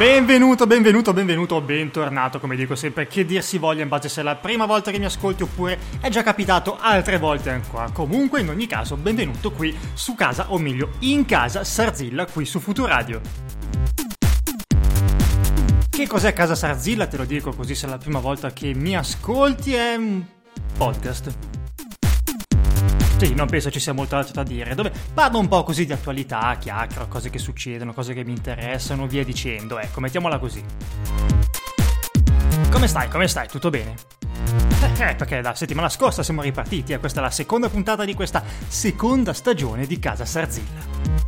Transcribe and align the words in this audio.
Benvenuto, 0.00 0.66
benvenuto, 0.66 1.12
benvenuto, 1.12 1.60
bentornato, 1.60 2.40
come 2.40 2.56
dico 2.56 2.74
sempre, 2.74 3.06
che 3.06 3.26
dir 3.26 3.42
si 3.42 3.58
voglia 3.58 3.82
in 3.82 3.88
base 3.88 4.08
se 4.08 4.22
è 4.22 4.24
la 4.24 4.34
prima 4.34 4.64
volta 4.64 4.90
che 4.90 4.98
mi 4.98 5.04
ascolti 5.04 5.42
oppure 5.42 5.78
è 6.00 6.08
già 6.08 6.22
capitato 6.22 6.78
altre 6.80 7.18
volte 7.18 7.50
ancora. 7.50 7.90
Comunque, 7.90 8.40
in 8.40 8.48
ogni 8.48 8.66
caso, 8.66 8.96
benvenuto 8.96 9.52
qui 9.52 9.76
su 9.92 10.14
casa, 10.14 10.52
o 10.52 10.58
meglio, 10.58 10.92
in 11.00 11.26
casa 11.26 11.64
Sarzilla, 11.64 12.24
qui 12.24 12.46
su 12.46 12.60
Futuradio. 12.60 13.20
Che 15.90 16.06
cos'è 16.06 16.32
Casa 16.32 16.54
Sarzilla? 16.54 17.06
Te 17.06 17.18
lo 17.18 17.26
dico 17.26 17.52
così 17.52 17.74
se 17.74 17.86
è 17.86 17.90
la 17.90 17.98
prima 17.98 18.20
volta 18.20 18.54
che 18.54 18.72
mi 18.72 18.96
ascolti, 18.96 19.74
è 19.74 19.96
un 19.96 20.24
podcast. 20.78 21.49
Sì, 23.20 23.34
non 23.34 23.48
penso 23.48 23.70
ci 23.70 23.80
sia 23.80 23.92
molto 23.92 24.16
altro 24.16 24.32
da 24.32 24.42
dire, 24.42 24.74
dove 24.74 24.90
parlo 25.12 25.38
un 25.38 25.46
po' 25.46 25.62
così 25.62 25.84
di 25.84 25.92
attualità, 25.92 26.56
chiacchiero, 26.58 27.06
cose 27.06 27.28
che 27.28 27.38
succedono, 27.38 27.92
cose 27.92 28.14
che 28.14 28.24
mi 28.24 28.30
interessano, 28.30 29.06
via 29.06 29.22
dicendo, 29.22 29.78
ecco, 29.78 30.00
mettiamola 30.00 30.38
così. 30.38 30.64
Come 32.70 32.88
stai? 32.88 33.10
Come 33.10 33.28
stai? 33.28 33.46
Tutto 33.46 33.68
bene? 33.68 33.94
Eh, 34.96 35.10
eh, 35.10 35.14
perché 35.16 35.42
la 35.42 35.54
settimana 35.54 35.90
scorsa 35.90 36.22
siamo 36.22 36.40
ripartiti 36.40 36.94
e 36.94 36.98
questa 36.98 37.20
è 37.20 37.22
la 37.22 37.30
seconda 37.30 37.68
puntata 37.68 38.06
di 38.06 38.14
questa 38.14 38.42
seconda 38.66 39.34
stagione 39.34 39.84
di 39.84 39.98
Casa 39.98 40.24
Sarzilla. 40.24 41.19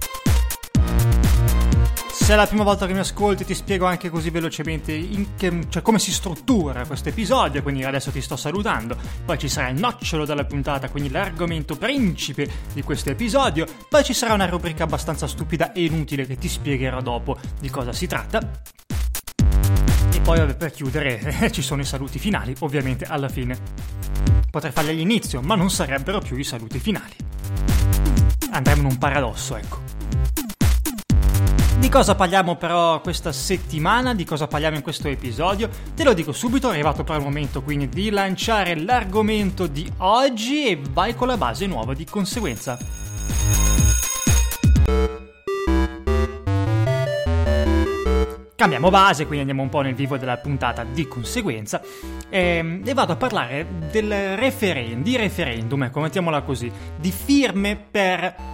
Se 2.22 2.34
è 2.34 2.36
la 2.36 2.46
prima 2.46 2.62
volta 2.62 2.86
che 2.86 2.92
mi 2.92 3.00
ascolti 3.00 3.44
ti 3.44 3.52
spiego 3.52 3.84
anche 3.84 4.08
così 4.08 4.30
velocemente 4.30 5.26
che, 5.36 5.66
cioè, 5.68 5.82
come 5.82 5.98
si 5.98 6.12
struttura 6.12 6.86
questo 6.86 7.08
episodio, 7.08 7.62
quindi 7.62 7.82
adesso 7.82 8.12
ti 8.12 8.20
sto 8.20 8.36
salutando, 8.36 8.96
poi 9.24 9.36
ci 9.38 9.48
sarà 9.48 9.70
il 9.70 9.80
nocciolo 9.80 10.24
della 10.24 10.44
puntata, 10.44 10.88
quindi 10.88 11.10
l'argomento 11.10 11.74
principe 11.74 12.48
di 12.72 12.82
questo 12.82 13.10
episodio, 13.10 13.66
poi 13.88 14.04
ci 14.04 14.14
sarà 14.14 14.34
una 14.34 14.46
rubrica 14.46 14.84
abbastanza 14.84 15.26
stupida 15.26 15.72
e 15.72 15.82
inutile 15.82 16.24
che 16.24 16.38
ti 16.38 16.48
spiegherò 16.48 17.02
dopo 17.02 17.36
di 17.58 17.68
cosa 17.68 17.92
si 17.92 18.06
tratta. 18.06 18.62
E 20.12 20.20
poi 20.20 20.54
per 20.54 20.70
chiudere 20.70 21.50
ci 21.50 21.60
sono 21.60 21.82
i 21.82 21.84
saluti 21.84 22.20
finali, 22.20 22.54
ovviamente 22.60 23.04
alla 23.04 23.28
fine. 23.28 23.58
Potrei 24.48 24.70
farli 24.70 24.90
all'inizio, 24.90 25.42
ma 25.42 25.56
non 25.56 25.70
sarebbero 25.70 26.20
più 26.20 26.36
i 26.36 26.44
saluti 26.44 26.78
finali. 26.78 27.16
Andremo 28.52 28.82
in 28.82 28.86
un 28.86 28.98
paradosso, 28.98 29.56
ecco. 29.56 30.01
Di 31.82 31.88
cosa 31.88 32.14
parliamo 32.14 32.54
però 32.54 33.00
questa 33.00 33.32
settimana? 33.32 34.14
Di 34.14 34.24
cosa 34.24 34.46
parliamo 34.46 34.76
in 34.76 34.82
questo 34.82 35.08
episodio? 35.08 35.68
Te 35.96 36.04
lo 36.04 36.14
dico 36.14 36.30
subito, 36.30 36.68
è 36.68 36.74
arrivato 36.74 37.02
però 37.02 37.18
il 37.18 37.24
momento 37.24 37.60
quindi 37.60 37.88
di 37.88 38.08
lanciare 38.08 38.76
l'argomento 38.76 39.66
di 39.66 39.92
oggi 39.96 40.68
e 40.68 40.80
vai 40.92 41.16
con 41.16 41.26
la 41.26 41.36
base 41.36 41.66
nuova 41.66 41.92
di 41.92 42.04
conseguenza. 42.04 42.78
Cambiamo 48.54 48.88
base, 48.88 49.24
quindi 49.24 49.40
andiamo 49.40 49.62
un 49.62 49.68
po' 49.68 49.80
nel 49.80 49.96
vivo 49.96 50.16
della 50.16 50.36
puntata 50.36 50.84
di 50.84 51.08
conseguenza 51.08 51.82
e, 52.28 52.80
e 52.84 52.94
vado 52.94 53.12
a 53.14 53.16
parlare 53.16 53.66
del 53.90 54.36
referendum, 54.36 55.02
di 55.02 55.16
referendum, 55.16 55.82
ecco, 55.82 55.98
mettiamola 55.98 56.42
così, 56.42 56.70
di 56.96 57.10
firme 57.10 57.74
per 57.76 58.52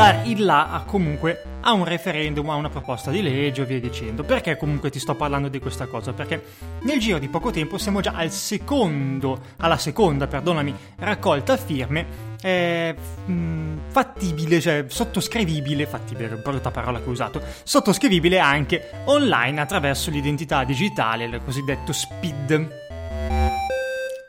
dar 0.00 0.26
il 0.26 0.44
là 0.44 0.72
a 0.72 0.80
comunque 0.84 1.42
a 1.60 1.72
un 1.72 1.84
referendum, 1.84 2.48
a 2.48 2.54
una 2.54 2.70
proposta 2.70 3.10
di 3.10 3.20
legge 3.20 3.60
o 3.60 3.64
via 3.66 3.78
dicendo. 3.78 4.24
Perché 4.24 4.56
comunque 4.56 4.88
ti 4.88 4.98
sto 4.98 5.14
parlando 5.14 5.48
di 5.48 5.58
questa 5.58 5.84
cosa? 5.84 6.14
Perché 6.14 6.42
nel 6.84 6.98
giro 6.98 7.18
di 7.18 7.28
poco 7.28 7.50
tempo 7.50 7.76
siamo 7.76 8.00
già 8.00 8.12
al 8.14 8.30
secondo, 8.30 9.38
alla 9.58 9.76
seconda, 9.76 10.26
perdonami, 10.26 10.74
raccolta 10.96 11.58
firme 11.58 12.06
eh, 12.40 12.96
fattibile, 13.88 14.58
cioè 14.58 14.86
sottoscrivibile, 14.88 15.84
fattibile, 15.84 16.28
brutta 16.36 16.70
parola 16.70 16.98
che 16.98 17.06
ho 17.06 17.12
usato, 17.12 17.42
sottoscrivibile 17.62 18.38
anche 18.38 19.02
online 19.04 19.60
attraverso 19.60 20.10
l'identità 20.10 20.64
digitale, 20.64 21.24
il 21.26 21.42
cosiddetto 21.44 21.92
SPID. 21.92 22.89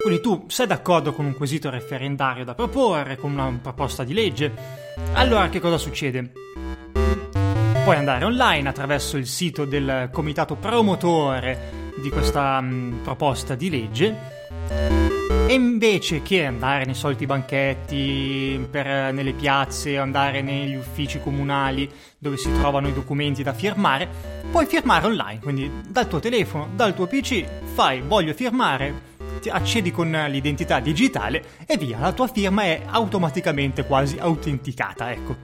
Quindi 0.02 0.20
tu 0.20 0.46
sei 0.48 0.66
d'accordo 0.66 1.14
con 1.14 1.26
un 1.26 1.36
quesito 1.36 1.70
referendario 1.70 2.44
da 2.44 2.56
proporre, 2.56 3.18
con 3.18 3.34
una 3.34 3.60
proposta 3.62 4.04
di 4.04 4.14
legge, 4.14 4.52
allora 5.14 5.48
che 5.50 5.60
cosa 5.60 5.78
succede? 5.78 6.32
Puoi 7.84 7.96
andare 7.96 8.26
online 8.26 8.68
attraverso 8.68 9.18
il 9.18 9.28
sito 9.28 9.64
del 9.66 10.10
comitato 10.12 10.56
promotore 10.56 11.92
di 12.02 12.10
questa 12.10 12.60
mh, 12.60 13.02
proposta 13.04 13.54
di 13.54 13.70
legge 13.70 14.40
e 15.48 15.54
invece 15.54 16.24
che 16.24 16.46
andare 16.46 16.86
nei 16.86 16.96
soliti 16.96 17.28
banchetti 17.28 18.66
per, 18.72 19.14
nelle 19.14 19.34
piazze, 19.34 19.98
andare 19.98 20.42
negli 20.42 20.76
uffici 20.76 21.20
comunali 21.20 21.88
dove 22.18 22.38
si 22.38 22.52
trovano 22.54 22.88
i 22.88 22.94
documenti 22.94 23.44
da 23.44 23.54
firmare, 23.54 24.08
puoi 24.50 24.66
firmare 24.66 25.06
online, 25.06 25.40
quindi 25.40 25.70
dal 25.88 26.08
tuo 26.08 26.20
telefono, 26.20 26.70
dal 26.74 26.96
tuo 26.96 27.06
PC, 27.06 27.46
fai 27.74 28.02
voglio 28.02 28.34
firmare, 28.34 29.10
accedi 29.50 29.92
con 29.92 30.12
l'identità 30.30 30.80
digitale 30.80 31.44
e 31.66 31.78
via, 31.78 32.00
la 32.00 32.14
tua 32.14 32.28
firma 32.28 32.64
è 32.64 32.84
automaticamente 32.86 33.86
quasi 33.86 34.18
autenticata, 34.18 35.12
ecco. 35.12 35.36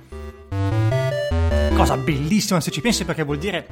Cosa 1.75 1.97
bellissima 1.97 2.59
se 2.59 2.71
ci 2.71 2.81
pensi 2.81 3.05
perché 3.05 3.23
vuol 3.23 3.37
dire 3.37 3.67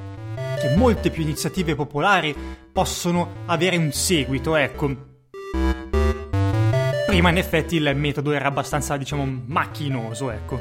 che 0.60 0.76
molte 0.76 1.10
più 1.10 1.24
iniziative 1.24 1.76
popolari 1.76 2.36
possono 2.72 3.44
avere 3.46 3.78
un 3.78 3.92
seguito, 3.92 4.56
ecco. 4.56 5.14
Prima 7.08 7.30
in 7.30 7.38
effetti 7.38 7.76
il 7.78 7.96
metodo 7.96 8.32
era 8.32 8.48
abbastanza, 8.48 8.98
diciamo, 8.98 9.44
macchinoso, 9.46 10.32
ecco. 10.32 10.60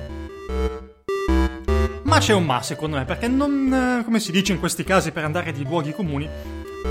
Ma 2.03 2.19
c'è 2.19 2.33
un 2.33 2.45
ma 2.45 2.63
secondo 2.63 2.97
me, 2.97 3.05
perché 3.05 3.27
non, 3.27 4.03
come 4.05 4.21
si 4.21 4.31
dice 4.31 4.53
in 4.53 4.61
questi 4.61 4.85
casi 4.85 5.11
per 5.11 5.25
andare 5.25 5.53
di 5.53 5.65
luoghi 5.65 5.93
comuni, 5.93 6.29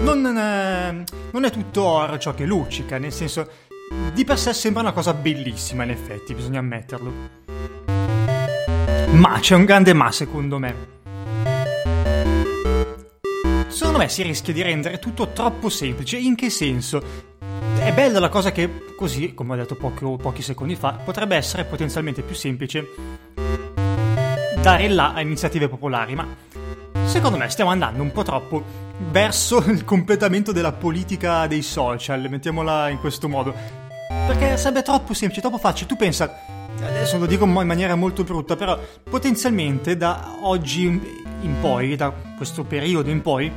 non, 0.01 0.25
eh, 0.25 1.03
non 1.31 1.43
è 1.43 1.51
tutto 1.51 1.83
oro 1.83 2.17
ciò 2.17 2.33
che 2.33 2.45
luccica, 2.45 2.97
nel 2.97 3.11
senso, 3.11 3.47
di 4.13 4.23
per 4.23 4.37
sé 4.37 4.53
sembra 4.53 4.81
una 4.81 4.91
cosa 4.91 5.13
bellissima 5.13 5.83
in 5.83 5.91
effetti, 5.91 6.33
bisogna 6.33 6.59
ammetterlo. 6.59 7.13
Ma 9.11 9.37
c'è 9.39 9.55
un 9.55 9.65
grande 9.65 9.93
ma 9.93 10.11
secondo 10.11 10.57
me. 10.57 11.01
Secondo 13.67 13.97
me 13.97 14.09
si 14.09 14.23
rischia 14.23 14.53
di 14.53 14.61
rendere 14.61 14.99
tutto 14.99 15.29
troppo 15.29 15.69
semplice. 15.69 16.17
In 16.17 16.35
che 16.35 16.49
senso? 16.49 17.31
È 17.79 17.91
bella 17.91 18.19
la 18.19 18.29
cosa 18.29 18.51
che, 18.51 18.95
così, 18.95 19.33
come 19.33 19.53
ho 19.53 19.55
detto 19.55 19.75
pochi, 19.75 20.03
pochi 20.21 20.41
secondi 20.41 20.75
fa, 20.75 20.99
potrebbe 21.03 21.35
essere 21.35 21.65
potenzialmente 21.65 22.21
più 22.21 22.35
semplice 22.35 22.87
dare 24.63 24.87
là 24.87 25.13
a 25.13 25.19
iniziative 25.19 25.67
popolari, 25.67 26.15
ma 26.15 26.25
secondo 27.13 27.37
me 27.37 27.47
stiamo 27.47 27.69
andando 27.69 28.01
un 28.01 28.11
po' 28.11 28.23
troppo 28.23 28.63
verso 29.11 29.63
il 29.67 29.85
completamento 29.85 30.51
della 30.51 30.71
politica 30.71 31.45
dei 31.45 31.61
social, 31.61 32.27
mettiamola 32.27 32.89
in 32.89 32.97
questo 32.97 33.29
modo. 33.29 33.53
Perché 34.07 34.57
sarebbe 34.57 34.81
troppo 34.81 35.13
semplice, 35.13 35.39
troppo 35.39 35.59
facile. 35.59 35.87
Tu 35.87 35.95
pensa, 35.95 36.39
adesso 36.81 37.19
lo 37.19 37.27
dico 37.27 37.45
in 37.45 37.51
maniera 37.51 37.93
molto 37.93 38.23
brutta, 38.23 38.55
però 38.55 38.79
potenzialmente 39.07 39.95
da 39.95 40.37
oggi 40.41 40.85
in 40.85 41.55
poi, 41.61 41.95
da 41.95 42.11
questo 42.35 42.63
periodo 42.63 43.11
in 43.11 43.21
poi, 43.21 43.51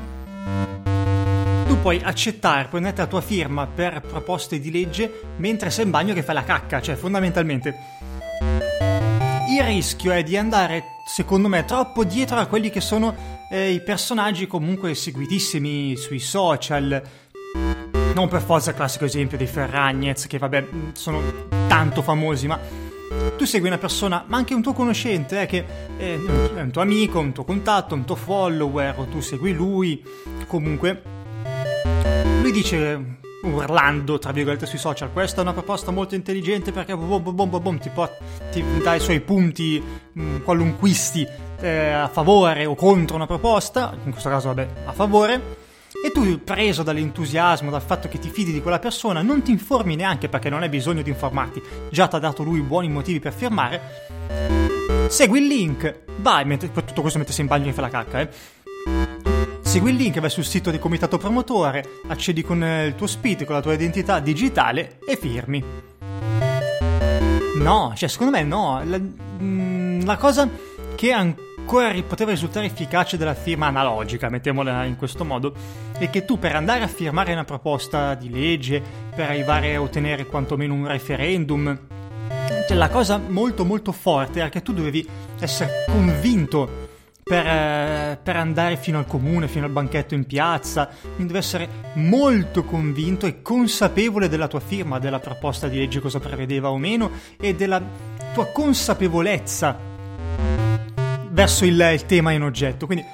tu 1.67 1.81
puoi 1.81 2.03
accettare, 2.05 2.69
puoi 2.69 2.83
mettere 2.83 3.05
la 3.05 3.09
tua 3.09 3.23
firma 3.23 3.67
per 3.67 4.03
proposte 4.03 4.61
di 4.61 4.71
legge 4.71 5.23
mentre 5.39 5.71
sei 5.71 5.87
in 5.87 5.91
bagno 5.91 6.13
che 6.13 6.23
fai 6.23 6.35
la 6.35 6.45
cacca, 6.45 6.83
cioè 6.83 6.95
fondamentalmente 6.95 7.75
il 9.49 9.63
rischio 9.63 10.13
è 10.13 10.23
di 10.23 10.37
andare, 10.37 10.83
secondo 11.07 11.49
me, 11.49 11.65
troppo 11.65 12.05
dietro 12.05 12.37
a 12.39 12.47
quelli 12.47 12.69
che 12.69 12.83
sono 12.83 13.36
eh, 13.51 13.73
i 13.73 13.81
personaggi 13.83 14.47
comunque 14.47 14.95
seguitissimi 14.95 15.97
sui 15.97 16.19
social. 16.19 17.03
Non 18.15 18.29
per 18.29 18.41
forza 18.41 18.71
il 18.71 18.77
classico 18.77 19.05
esempio 19.05 19.37
dei 19.37 19.47
Ferragnez, 19.47 20.27
che 20.27 20.39
vabbè 20.39 20.67
sono 20.93 21.21
tanto 21.67 22.03
famosi, 22.03 22.47
ma 22.47 22.59
tu 23.37 23.45
segui 23.45 23.69
una 23.69 23.79
persona, 23.79 24.25
ma 24.27 24.37
anche 24.37 24.55
un 24.55 24.63
tuo 24.63 24.73
conoscente, 24.73 25.43
eh, 25.43 25.47
che 25.47 25.65
è 25.97 26.15
un 26.15 26.71
tuo 26.71 26.83
amico, 26.83 27.19
un 27.19 27.33
tuo 27.33 27.45
contatto, 27.45 27.95
un 27.95 28.05
tuo 28.05 28.17
follower, 28.17 28.95
o 28.99 29.05
tu 29.05 29.21
segui 29.21 29.53
lui, 29.53 30.03
comunque, 30.47 31.03
lui 32.41 32.51
dice 32.53 33.25
urlando 33.43 34.19
tra 34.19 34.33
virgolette 34.33 34.67
sui 34.67 34.79
social 34.79 35.13
questa 35.13 35.39
è 35.39 35.43
una 35.43 35.53
proposta 35.53 35.91
molto 35.91 36.15
intelligente 36.15 36.73
perché 36.73 36.97
bom, 36.97 37.23
bom, 37.23 37.35
bom, 37.35 37.63
bom, 37.63 37.79
ti, 37.79 37.91
pot- 37.91 38.19
ti 38.51 38.65
dà 38.83 38.95
i 38.95 39.01
suoi 39.01 39.21
punti 39.21 39.81
mh, 40.13 40.23
mm, 40.23 40.43
qualunquisti 40.43 41.27
eh, 41.61 41.91
a 41.91 42.09
favore 42.09 42.67
o 42.67 42.75
contro 42.75 43.17
una 43.17 43.27
proposta 43.27 43.95
in 44.05 44.11
questo 44.11 44.29
caso 44.29 44.49
vabbè 44.49 44.69
a 44.87 44.93
favore 44.93 45.65
e 46.05 46.13
tu, 46.13 46.43
preso 46.45 46.83
dall'entusiasmo, 46.83 47.71
dal 47.71 47.83
fatto 47.83 48.07
che 48.07 48.19
ti 48.19 48.29
fidi 48.29 48.53
di 48.53 48.61
quella 48.61 48.79
persona, 48.79 49.23
non 49.23 49.43
ti 49.43 49.51
informi 49.51 49.97
neanche 49.97 50.29
perché 50.29 50.49
non 50.49 50.63
hai 50.63 50.69
bisogno 50.69 51.03
di 51.03 51.11
informarti, 51.11 51.61
già 51.91 52.07
ti 52.07 52.17
ha 52.17 52.19
dato 52.19 52.43
lui 52.43 52.61
buoni 52.61 52.89
motivi 52.89 53.19
per 53.19 53.33
firmare, 53.33 53.81
segui 55.09 55.41
il 55.41 55.47
link, 55.47 56.03
vai, 56.19 56.45
mentre, 56.45 56.71
tutto 56.71 57.01
questo 57.01 57.19
mentre 57.19 57.35
sei 57.35 57.45
in 57.45 57.51
bagno 57.51 57.69
e 57.69 57.73
fai 57.73 57.85
la 57.85 57.91
cacca, 57.91 58.21
eh. 58.21 58.29
Segui 59.63 59.91
il 59.91 59.97
link, 59.97 60.21
vai 60.21 60.31
sul 60.31 60.45
sito 60.45 60.71
del 60.71 60.79
comitato 60.79 61.19
promotore, 61.19 61.85
accedi 62.07 62.43
con 62.43 62.63
il 62.63 62.95
tuo 62.95 63.07
speed, 63.07 63.45
con 63.45 63.57
la 63.57 63.61
tua 63.61 63.73
identità 63.73 64.21
digitale 64.21 64.99
e 65.05 65.17
firmi. 65.17 65.65
No, 67.57 67.93
cioè 67.97 68.09
secondo 68.09 68.37
me 68.37 68.45
no. 68.45 68.81
La, 68.85 68.99
mm, 68.99 70.03
la 70.05 70.17
cosa 70.17 70.49
che 70.95 71.11
ancora 71.11 71.46
ancora 71.67 71.93
poteva 72.03 72.31
risultare 72.31 72.67
efficace 72.67 73.17
della 73.17 73.35
firma 73.35 73.67
analogica, 73.67 74.29
mettiamola 74.29 74.85
in 74.85 74.97
questo 74.97 75.25
modo, 75.25 75.53
è 75.99 76.09
che 76.11 76.25
tu 76.25 76.39
per 76.39 76.55
andare 76.55 76.85
a 76.85 76.87
firmare 76.87 77.33
una 77.33 77.43
proposta 77.43 78.15
di 78.15 78.31
legge, 78.31 78.81
per 79.13 79.31
arrivare 79.31 79.75
a 79.75 79.83
ottenere 79.83 80.27
quantomeno 80.27 80.73
un 80.73 80.87
referendum, 80.87 81.77
cioè 82.69 82.77
la 82.77 82.89
cosa 82.89 83.19
molto 83.19 83.65
molto 83.65 83.91
forte 83.91 84.39
era 84.39 84.49
che 84.49 84.63
tu 84.63 84.73
dovevi 84.73 85.09
essere 85.41 85.85
convinto 85.89 86.89
per, 87.21 87.45
eh, 87.45 88.19
per, 88.23 88.37
andare 88.37 88.77
fino 88.77 88.99
al 88.99 89.07
comune, 89.07 89.49
fino 89.49 89.65
al 89.65 89.73
banchetto 89.73 90.15
in 90.15 90.25
piazza, 90.25 90.89
quindi 91.03 91.33
devi 91.33 91.39
essere 91.39 91.69
molto 91.95 92.63
convinto 92.63 93.27
e 93.27 93.43
consapevole 93.43 94.29
della 94.29 94.47
tua 94.47 94.61
firma, 94.61 95.01
della 95.01 95.19
proposta 95.19 95.67
di 95.67 95.79
legge 95.79 95.99
cosa 95.99 96.21
prevedeva 96.21 96.71
o 96.71 96.79
meno 96.79 97.11
e 97.41 97.57
della 97.57 97.83
tua 98.33 98.47
consapevolezza 98.47 99.95
verso 101.37 101.67
il, 101.67 101.79
il 101.93 102.07
tema 102.07 102.33
in 102.33 102.43
oggetto. 102.43 102.87
Quindi, 102.87 103.05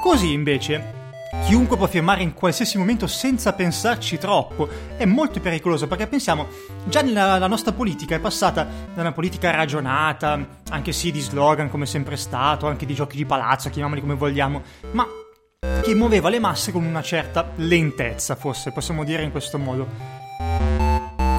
così 0.00 0.32
invece 0.32 1.02
chiunque 1.46 1.76
può 1.76 1.88
firmare 1.88 2.22
in 2.22 2.32
qualsiasi 2.32 2.78
momento 2.78 3.08
senza 3.08 3.52
pensarci 3.52 4.16
troppo. 4.16 4.68
È 4.96 5.04
molto 5.04 5.40
pericoloso 5.40 5.88
perché 5.88 6.06
pensiamo, 6.06 6.46
già 6.84 7.02
nella, 7.02 7.36
la 7.36 7.48
nostra 7.48 7.72
politica 7.72 8.14
è 8.14 8.20
passata 8.20 8.64
da 8.94 9.00
una 9.00 9.10
politica 9.10 9.50
ragionata, 9.50 10.62
anche 10.70 10.92
sì 10.92 11.10
di 11.10 11.20
slogan 11.20 11.68
come 11.68 11.84
sempre 11.84 12.16
stato, 12.16 12.68
anche 12.68 12.86
di 12.86 12.94
giochi 12.94 13.16
di 13.16 13.26
palazzo, 13.26 13.68
chiamiamoli 13.68 14.00
come 14.00 14.14
vogliamo, 14.14 14.62
ma 14.92 15.04
che 15.82 15.94
muoveva 15.96 16.28
le 16.28 16.38
masse 16.38 16.70
con 16.70 16.84
una 16.84 17.02
certa 17.02 17.50
lentezza, 17.56 18.36
forse 18.36 18.70
possiamo 18.70 19.02
dire 19.02 19.24
in 19.24 19.32
questo 19.32 19.58
modo. 19.58 19.88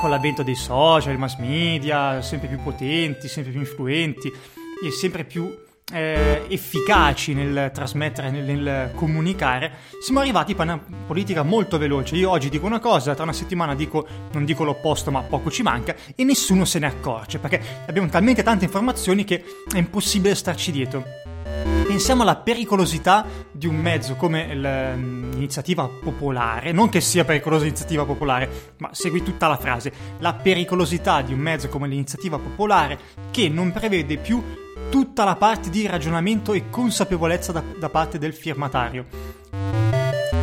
Con 0.02 0.10
l'avvento 0.10 0.44
dei 0.44 0.56
social, 0.56 1.18
mass 1.18 1.38
media, 1.38 2.22
sempre 2.22 2.50
più 2.50 2.62
potenti, 2.62 3.30
sempre 3.30 3.54
più 3.54 3.62
influenti 3.62 4.30
e 4.84 4.92
sempre 4.92 5.24
più 5.24 5.64
eh, 5.94 6.46
efficaci 6.48 7.34
nel 7.34 7.70
trasmettere, 7.72 8.32
nel, 8.32 8.44
nel, 8.44 8.92
comunicare, 8.96 9.74
siamo 10.02 10.20
arrivati 10.20 10.56
a 10.58 10.64
una 10.64 10.84
politica 11.06 11.44
molto 11.44 11.78
veloce. 11.78 12.16
Io 12.16 12.30
oggi 12.30 12.50
dico 12.50 12.66
una 12.66 12.80
cosa, 12.80 13.14
tra 13.14 13.24
una 13.24 13.34
settimana 13.34 13.76
dico, 13.76 14.08
non 14.32 14.46
dico 14.46 14.64
l'opposto, 14.64 15.12
ma 15.12 15.22
poco 15.22 15.52
ci 15.52 15.62
manca, 15.62 15.96
e 16.16 16.24
nessuno 16.24 16.66
se 16.66 16.80
ne 16.80 16.88
accorge, 16.88 17.38
perché 17.38 17.62
abbiamo 17.88 18.10
talmente 18.10 18.42
tante 18.42 18.66
informazioni 18.66 19.24
che 19.24 19.44
è 19.72 19.78
impossibile 19.78 20.34
starci 20.34 20.72
dietro. 20.72 21.04
Pensiamo 21.88 22.24
alla 22.24 22.36
pericolosità 22.36 23.26
di 23.52 23.68
un 23.68 23.76
mezzo 23.76 24.16
come 24.16 24.56
l'iniziativa 24.56 25.88
popolare, 25.88 26.72
non 26.72 26.90
che 26.90 27.00
sia 27.00 27.24
pericolosa 27.24 27.64
l'iniziativa 27.64 28.06
popolare, 28.06 28.74
ma 28.78 28.90
segui 28.92 29.22
tutta 29.22 29.48
la 29.48 29.58
frase, 29.58 29.94
la 30.18 30.34
pericolosità 30.34 31.22
di 31.22 31.32
un 31.32 31.40
mezzo 31.40 31.70
come 31.70 31.88
l'iniziativa 31.88 32.40
popolare 32.40 32.98
che 33.30 33.50
non 33.50 33.72
prevede 33.72 34.18
più 34.18 34.42
tutta 34.90 35.24
la 35.24 35.36
parte 35.36 35.70
di 35.70 35.86
ragionamento 35.88 36.54
e 36.54 36.70
consapevolezza 36.70 37.52
da, 37.52 37.64
da 37.78 37.90
parte 37.90 38.18
del 38.18 38.34
firmatario. 38.34 39.06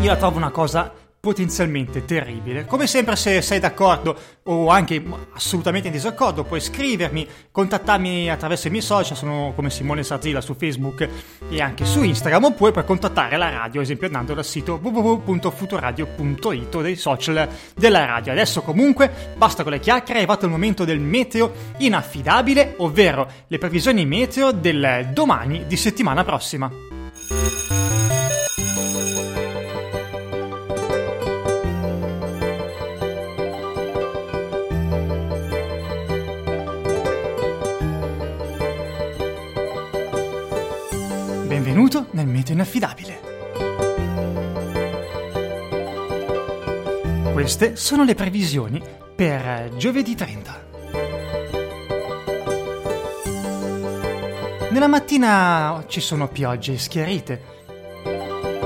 Io 0.01 0.09
la 0.09 0.17
trovo 0.17 0.37
una 0.37 0.51
cosa 0.51 0.93
potenzialmente 1.23 2.05
terribile. 2.05 2.67
Come 2.67 2.89
sempre 2.89 3.15
se 3.15 3.41
sei 3.43 3.61
d'accordo 3.61 4.19
o 4.43 4.71
anche 4.71 5.01
assolutamente 5.35 5.87
in 5.87 5.93
disaccordo 5.93 6.43
puoi 6.43 6.61
scrivermi, 6.61 7.29
contattarmi 7.53 8.29
attraverso 8.29 8.67
i 8.67 8.71
miei 8.71 8.83
social, 8.83 9.17
sono 9.17 9.53
come 9.55 9.71
Simone 9.71 10.03
Sarzilla 10.03 10.41
su 10.41 10.55
Facebook 10.55 11.09
e 11.49 11.61
anche 11.63 11.85
su 11.85 12.03
Instagram 12.03 12.47
oppure 12.47 12.73
puoi 12.73 12.85
contattare 12.85 13.37
la 13.37 13.51
radio, 13.51 13.79
ad 13.79 13.85
esempio 13.85 14.09
andando 14.09 14.35
dal 14.35 14.45
sito 14.45 14.81
www.futuradio.it 14.83 16.75
o 16.75 16.83
dei 16.83 16.97
social 16.97 17.49
della 17.77 18.05
radio. 18.05 18.33
Adesso 18.33 18.63
comunque 18.63 19.35
basta 19.37 19.63
con 19.63 19.71
le 19.71 19.79
chiacchiere, 19.79 20.15
è 20.15 20.23
arrivato 20.23 20.47
il 20.47 20.51
momento 20.51 20.85
del 20.85 20.99
meteo 20.99 21.53
inaffidabile, 21.77 22.75
ovvero 22.79 23.31
le 23.47 23.59
previsioni 23.59 24.05
meteo 24.07 24.51
del 24.51 25.11
domani 25.13 25.67
di 25.69 25.77
settimana 25.77 26.25
prossima. 26.25 27.92
Benvenuto 41.73 42.09
nel 42.11 42.27
meteo 42.27 42.53
inaffidabile. 42.55 43.21
Queste 47.33 47.77
sono 47.77 48.05
le 48.05 48.15
previsioni 48.15 48.79
per 49.15 49.73
giovedì 49.79 50.15
30. 50.15 50.67
Nella 54.69 54.87
mattina 54.87 55.83
ci 55.89 56.01
sono 56.01 56.29
piogge 56.29 56.77
schiarite, 56.77 57.43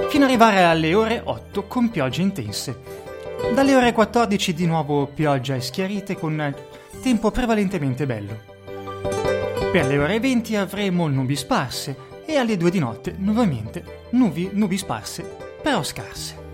fino 0.08 0.24
ad 0.24 0.30
arrivare 0.30 0.64
alle 0.64 0.92
ore 0.92 1.22
8 1.24 1.62
con 1.68 1.90
piogge 1.90 2.22
intense. 2.22 2.76
Dalle 3.54 3.76
ore 3.76 3.92
14 3.92 4.52
di 4.52 4.66
nuovo 4.66 5.06
pioggia 5.06 5.54
e 5.54 5.60
schiarite 5.60 6.16
con 6.16 6.52
tempo 7.00 7.30
prevalentemente 7.30 8.04
bello. 8.04 8.36
Per 9.70 9.86
le 9.86 9.96
ore 9.96 10.18
20 10.18 10.56
avremo 10.56 11.06
nubi 11.06 11.36
sparse 11.36 12.14
e 12.26 12.36
alle 12.36 12.56
due 12.56 12.70
di 12.70 12.78
notte 12.78 13.14
nuovamente 13.16 14.04
nubi, 14.10 14.50
nubi 14.52 14.76
sparse, 14.76 15.22
però 15.62 15.82
scarse. 15.82 16.44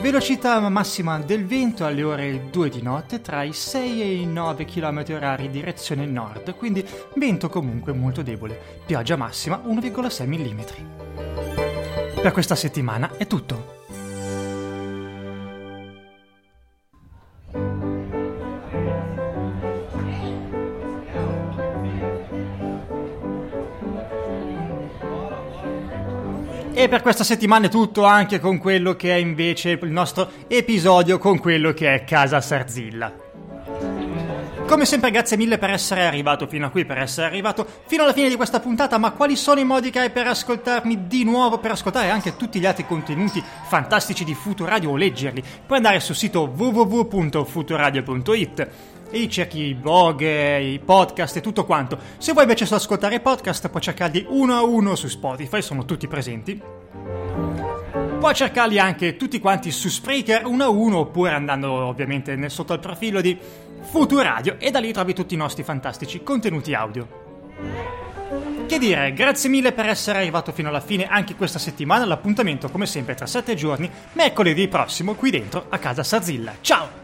Velocità 0.00 0.60
massima 0.68 1.18
del 1.18 1.46
vento 1.46 1.86
alle 1.86 2.02
ore 2.02 2.50
2 2.50 2.68
di 2.68 2.82
notte 2.82 3.22
tra 3.22 3.42
i 3.42 3.54
6 3.54 4.02
e 4.02 4.14
i 4.16 4.26
9 4.26 4.66
km 4.66 5.02
h 5.02 5.48
direzione 5.48 6.04
nord, 6.04 6.54
quindi 6.56 6.86
vento 7.14 7.48
comunque 7.48 7.94
molto 7.94 8.22
debole. 8.22 8.82
Pioggia 8.84 9.16
massima 9.16 9.62
1,6 9.64 10.26
mm. 10.26 10.60
Per 12.20 12.32
questa 12.32 12.54
settimana 12.54 13.16
è 13.16 13.26
tutto. 13.26 13.73
E 26.76 26.88
per 26.88 27.02
questa 27.02 27.22
settimana 27.22 27.66
è 27.66 27.70
tutto 27.70 28.04
anche 28.04 28.40
con 28.40 28.58
quello 28.58 28.96
che 28.96 29.12
è 29.12 29.16
invece 29.16 29.78
il 29.80 29.92
nostro 29.92 30.28
episodio 30.48 31.18
con 31.18 31.38
quello 31.38 31.72
che 31.72 31.94
è 31.94 32.02
Casa 32.02 32.40
Sarzilla. 32.40 33.12
Come 34.66 34.84
sempre 34.84 35.12
grazie 35.12 35.36
mille 35.36 35.58
per 35.58 35.70
essere 35.70 36.04
arrivato 36.04 36.48
fino 36.48 36.66
a 36.66 36.70
qui, 36.70 36.84
per 36.84 36.98
essere 36.98 37.28
arrivato 37.28 37.64
fino 37.86 38.02
alla 38.02 38.12
fine 38.12 38.28
di 38.28 38.34
questa 38.34 38.58
puntata, 38.58 38.98
ma 38.98 39.12
quali 39.12 39.36
sono 39.36 39.60
i 39.60 39.64
modi 39.64 39.90
che 39.90 40.00
hai 40.00 40.10
per 40.10 40.26
ascoltarmi 40.26 41.06
di 41.06 41.22
nuovo, 41.22 41.58
per 41.58 41.70
ascoltare 41.70 42.10
anche 42.10 42.34
tutti 42.34 42.58
gli 42.58 42.66
altri 42.66 42.86
contenuti 42.86 43.40
fantastici 43.68 44.24
di 44.24 44.34
Futuradio 44.34 44.90
o 44.90 44.96
leggerli? 44.96 45.44
Puoi 45.64 45.78
andare 45.78 46.00
sul 46.00 46.16
sito 46.16 46.52
www.futuradio.it 46.52 48.68
e 49.10 49.28
cerchi 49.28 49.60
i 49.60 49.74
blog, 49.74 50.20
i 50.20 50.80
podcast 50.84 51.36
e 51.36 51.40
tutto 51.40 51.64
quanto. 51.64 51.98
Se 52.18 52.32
vuoi 52.32 52.44
invece 52.44 52.66
solo 52.66 52.80
ascoltare 52.80 53.16
i 53.16 53.20
podcast, 53.20 53.68
puoi 53.68 53.82
cercarli 53.82 54.26
uno 54.28 54.54
a 54.54 54.62
uno 54.62 54.94
su 54.94 55.08
Spotify, 55.08 55.62
sono 55.62 55.84
tutti 55.84 56.08
presenti. 56.08 56.60
Puoi 58.18 58.34
cercarli 58.34 58.78
anche 58.78 59.16
tutti 59.16 59.38
quanti 59.38 59.70
su 59.70 59.88
Spreaker 59.88 60.46
uno 60.46 60.64
a 60.64 60.68
uno, 60.68 60.98
oppure 60.98 61.32
andando 61.32 61.70
ovviamente 61.70 62.48
sotto 62.48 62.72
al 62.72 62.80
profilo 62.80 63.20
di 63.20 63.38
Futuradio 63.82 64.56
e 64.58 64.70
da 64.70 64.78
lì 64.78 64.92
trovi 64.92 65.12
tutti 65.12 65.34
i 65.34 65.36
nostri 65.36 65.62
fantastici 65.62 66.22
contenuti 66.22 66.72
audio. 66.72 67.22
Che 68.66 68.78
dire, 68.78 69.12
grazie 69.12 69.50
mille 69.50 69.72
per 69.72 69.86
essere 69.86 70.18
arrivato 70.18 70.50
fino 70.52 70.70
alla 70.70 70.80
fine 70.80 71.06
anche 71.06 71.34
questa 71.34 71.58
settimana. 71.58 72.06
L'appuntamento, 72.06 72.70
come 72.70 72.86
sempre, 72.86 73.14
tra 73.14 73.26
7 73.26 73.54
giorni, 73.54 73.90
mercoledì 74.12 74.68
prossimo, 74.68 75.14
qui 75.14 75.30
dentro 75.30 75.66
a 75.68 75.78
casa 75.78 76.02
Sazilla. 76.02 76.54
Ciao! 76.62 77.03